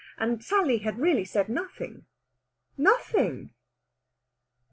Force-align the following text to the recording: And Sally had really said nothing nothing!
And 0.17 0.43
Sally 0.43 0.79
had 0.79 0.97
really 0.97 1.23
said 1.25 1.47
nothing 1.47 2.07
nothing! 2.75 3.53